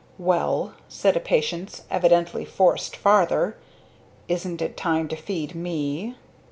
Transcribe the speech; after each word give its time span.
"Well," 0.17 0.73
with 0.89 1.15
a 1.15 1.19
patience 1.19 1.83
evidently 1.91 2.43
forced 2.43 2.95
farther, 2.95 3.55
"isn't 4.27 4.59
it 4.59 4.75
time 4.75 5.07
to 5.09 5.15
feed 5.15 5.53
me?" 5.53 6.15